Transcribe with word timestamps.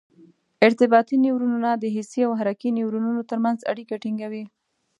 ارتباطي 0.67 1.15
نیورونونه 1.25 1.69
د 1.75 1.83
حسي 1.95 2.21
او 2.27 2.33
حرکي 2.39 2.69
نیورونونو 2.77 3.21
تر 3.29 3.37
منځ 3.45 3.59
اړیکه 3.71 3.95
ټینګوي. 4.03 4.43